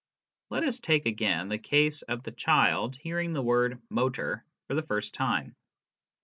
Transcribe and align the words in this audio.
Let 0.49 0.63
us 0.63 0.79
take 0.79 1.05
again 1.05 1.49
the 1.49 1.59
case 1.59 2.01
of 2.01 2.23
the 2.23 2.31
child 2.31 2.95
hearing 2.95 3.33
the 3.33 3.41
word" 3.43 3.79
motor 3.91 4.43
?> 3.91 4.43
for 4.67 4.73
the 4.73 4.81
first 4.81 5.13
time. 5.13 5.55